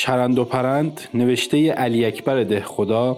[0.00, 3.16] چرند و پرند نوشته علی اکبر ده خدا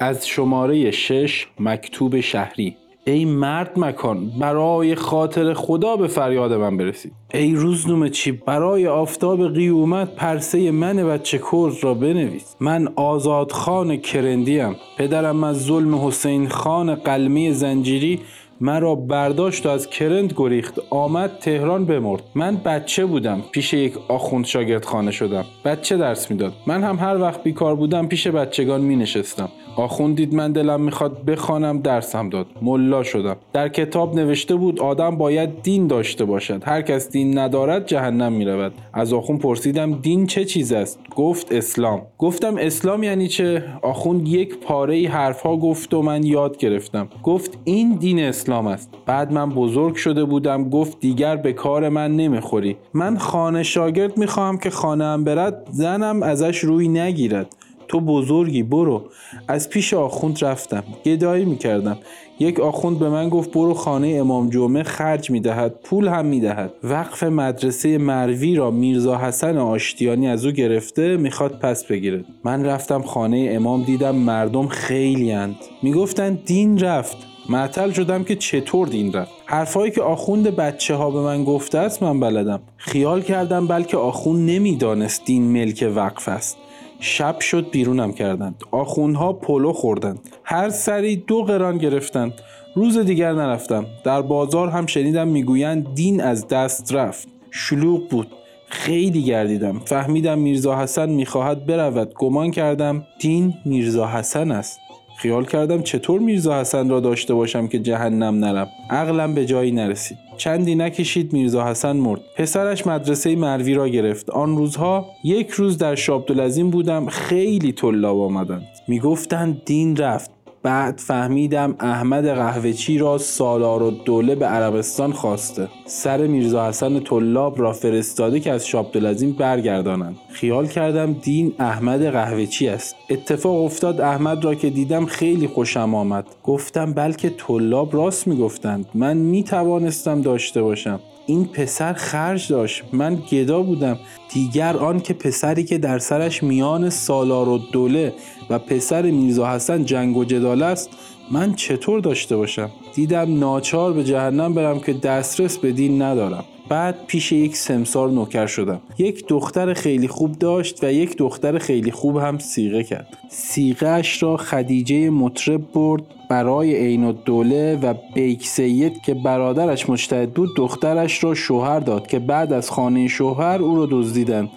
[0.00, 2.76] از شماره شش مکتوب شهری.
[3.06, 9.54] ای مرد مکان برای خاطر خدا به فریاد من برسید ای روزنومه چی برای آفتاب
[9.54, 12.56] قیومت پرسه من بچه کرد را بنویس.
[12.60, 18.20] من آزاد خان کرندیم پدرم از ظلم حسین خان قلمی زنجیری
[18.62, 20.74] مرا برداشت و از کرند گریخت.
[20.90, 22.22] آمد تهران بمرد.
[22.34, 23.42] من بچه بودم.
[23.52, 25.44] پیش یک آخوند شاگرد خانه شدم.
[25.64, 26.52] بچه درس می‌داد.
[26.66, 31.24] من هم هر وقت بیکار بودم پیش بچگان می نشستم آخوند دید من دلم می‌خواد
[31.24, 32.46] بخوانم درسم داد.
[32.62, 33.36] ملا شدم.
[33.52, 36.62] در کتاب نوشته بود آدم باید دین داشته باشد.
[36.64, 38.72] هر کس دین ندارد جهنم می‌رود.
[38.92, 42.02] از آخوند پرسیدم دین چه چیز است؟ گفت اسلام.
[42.18, 47.08] گفتم اسلام یعنی چه؟ آخوند یک پاره ای حرفها گفت و من یاد گرفتم.
[47.22, 48.90] گفت این دین اسلام است.
[49.06, 52.76] بعد من بزرگ شده بودم گفت دیگر به کار من نمی‌خوری.
[52.94, 57.56] من خانه شاگرد می‌خواهم که خانه هم برد زنم ازش روی نگیرد.
[57.88, 59.02] تو بزرگی برو.
[59.48, 61.98] از پیش آخوند رفتم گدایی می‌کردم.
[62.40, 66.72] یک آخوند به من گفت برو خانه امام جمعه خرج می‌دهد پول هم می‌دهد.
[66.84, 73.02] وقف مدرسه مروی را میرزا حسن آشتیانی از او گرفته می‌خواد پس بگیرد من رفتم
[73.02, 77.16] خانه امام دیدم مردم خیلی اند می‌گفتند دین رفت.
[77.50, 79.32] معطل شدم که چطور دین رفت.
[79.46, 82.60] حرفهایی که آخوند بچه ها به من گفته است من بلدم.
[82.76, 86.56] خیال کردم بلکه آخوند نمی‌دانست دین ملک وقف است.
[87.00, 88.62] شب شد بیرونم کردند.
[88.70, 90.18] آخوندها پلو خوردند.
[90.44, 92.32] هر سری دو قران گرفتند.
[92.74, 93.86] روز دیگر نرفتم.
[94.04, 97.28] در بازار هم شنیدم می‌گویند دین از دست رفت.
[97.50, 98.28] شلوغ بود.
[98.68, 99.78] خیلی گردیدم.
[99.84, 102.14] فهمیدم میرزا حسن می‌خواهد برود.
[102.14, 104.80] گمان کردم دین میرزا حسن است.
[105.20, 108.68] خیال کردم چطور میرزا حسن را داشته باشم که جهنم نرم.
[108.90, 110.18] عقلم به جایی نرسید.
[110.36, 112.20] چندی نکشید میرزا حسن مرد.
[112.36, 114.30] پسرش مدرسه مروی را گرفت.
[114.30, 117.06] آن روزها یک روز در شابدالعظیم بودم.
[117.06, 118.66] خیلی طلاب آمدند.
[118.88, 120.39] می‌گفتند دین رفت.
[120.62, 125.68] بعد فهمیدم احمد قهوهچی را سالار و دوله به عربستان خواسته.
[125.86, 130.16] سر میرزا حسن طلاب را فرستاده که از شابدالعظیم برگردانند.
[130.30, 132.96] خیال کردم دین احمد قهوهچی است.
[133.10, 136.26] اتفاق افتاد احمد را که دیدم خیلی خوشم آمد.
[136.44, 138.86] گفتم بلکه طلاب راست می‌گفتند.
[138.94, 141.00] من می‌توانستم داشته باشم.
[141.26, 142.82] این پسر خرج داشت.
[142.92, 143.98] من گدا بودم.
[144.32, 148.14] دیگر آن که پسری که در سرش میان سالار و دوله
[148.50, 150.90] و پسر میرزا حسن جنگ و جدال است
[151.32, 156.44] من چطور داشته باشم؟ دیدم ناچار به جهنم برم که دسترس به دین ندارم.
[156.68, 158.80] بعد پیش یک سمسار نوکر شدم.
[158.98, 163.18] یک دختر خیلی خوب داشت و یک دختر خیلی خوب هم سیغه کرد.
[163.28, 170.30] سیغه اش را خدیجه مطرب برد برای عین الدوله و بیک سید که برادرش مجتهد
[170.30, 174.50] بود دخترش را شوهر داد که بعد از خانه شوهر او را دزدیدند.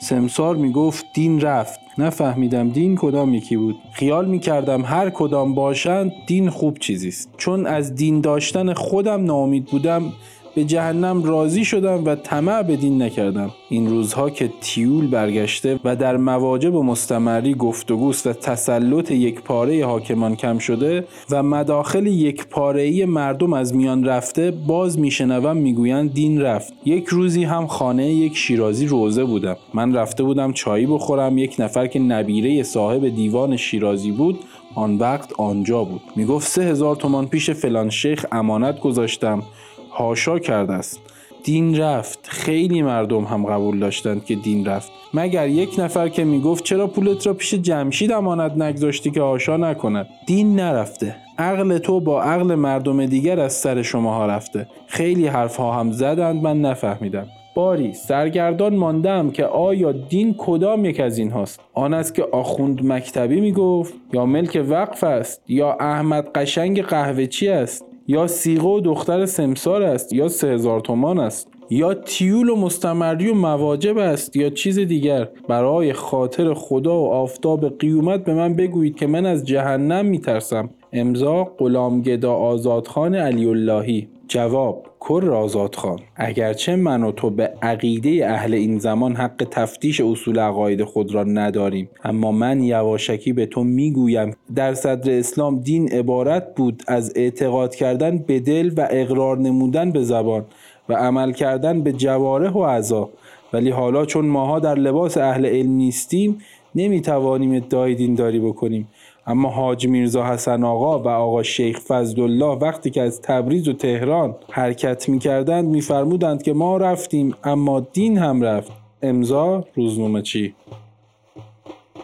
[0.00, 1.80] سمسار می‌گفت دین رفت.
[1.98, 3.76] نفهمیدم دین کدام یکی بود.
[3.92, 9.64] خیال می‌کردم هر کدام باشند دین خوب چیزی است چون از دین داشتن خودم ناامید
[9.64, 10.12] بودم
[10.58, 13.50] به جهنم راضی شدم و طمع به دین نکردم.
[13.68, 19.86] این روزها که تیول برگشته و در مواجب و مستمری گفتگوست و تسلط یک پاره
[19.86, 26.40] حاکمان کم شده و مداخل یک پاره مردم از میان رفته باز میشنوم می‌گویند دین
[26.40, 26.72] رفت.
[26.84, 29.56] یک روزی هم خانه یک شیرازی روزه بودم.
[29.74, 31.38] من رفته بودم چایی بخورم.
[31.38, 34.38] یک نفر که نبیره صاحب دیوان شیرازی بود
[34.74, 36.00] آن وقت آنجا بود.
[36.16, 39.42] می‌گفت سه هزار تومان پیش فلان شیخ امانت گذاشتم.
[39.90, 41.00] هاشا کرده است.
[41.44, 42.18] دین رفت.
[42.28, 44.92] خیلی مردم هم قبول داشتند که دین رفت.
[45.14, 50.06] مگر یک نفر که می‌گفت چرا پولت را پیش جمشید امانت نگذاشتی که هاشا نکند؟
[50.26, 51.16] دین نرفته.
[51.38, 54.66] عقل تو با عقل مردم دیگر از سر شماها رفته.
[54.86, 57.26] خیلی حرفها هم زدند من نفهمیدم.
[57.54, 62.86] باری سرگردان ماندم که آیا دین کدام یک از این هاست آن است که آخوند
[62.86, 68.80] مکتبی می‌گفت یا ملک وقف است یا احمد قشنگ قهوه چی است؟ یا سیغه و
[68.80, 74.36] دختر سمسار است یا سه هزار تومان است یا تیول و مستمری و مواجب است
[74.36, 75.28] یا چیز دیگر.
[75.48, 80.70] برای خاطر خدا و آفتاب قیومت به من بگویید که من از جهنم میترسم.
[80.92, 88.30] امضا غلامگدا آزادخان علی اللهی جواب کر آزاد خان اگرچه من و تو به عقیده
[88.30, 93.64] اهل این زمان حق تفتیش اصول عقاید خود را نداریم اما من یواشکی به تو
[93.64, 99.90] می‌گویم در صدر اسلام دین عبارت بود از اعتقاد کردن به دل و اقرار نمودن
[99.90, 100.44] به زبان
[100.88, 103.10] و عمل کردن به جوارح و اعضا
[103.52, 106.38] ولی حالا چون ماها در لباس اهل علم نیستیم
[106.78, 108.88] نمی‌توانیم ادعای دینداری بکنیم.
[109.26, 114.36] اما حاج میرزا حسن آقا و آقا شیخ فضل‌الله وقتی که از تبریز و تهران
[114.50, 118.72] حرکت می‌کردند میفرمودند که ما رفتیم اما دین هم رفت.
[119.02, 120.54] امضا روزنامه چی؟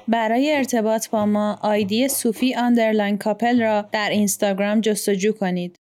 [0.09, 5.77] برای ارتباط با ما آیدی صوفی underline couple را در اینستاگرام جستجو کنید.